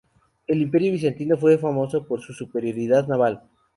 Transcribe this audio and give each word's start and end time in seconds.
El 0.47 0.63
Imperio 0.63 0.93
bizantino 0.93 1.37
fue 1.37 1.59
famoso 1.59 2.03
por 2.07 2.21
su 2.21 2.33
superioridad 2.33 3.05
naval. 3.07 3.43